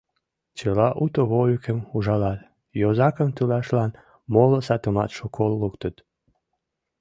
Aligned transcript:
Чыла 0.57 0.87
уто 1.03 1.21
вольыкым 1.31 1.79
ужалат, 1.95 2.39
йозакым 2.81 3.29
тӱлашлан 3.35 3.91
моло 4.33 4.59
сатумат 4.67 5.09
шуко 5.17 5.41
луктыт. 5.61 5.95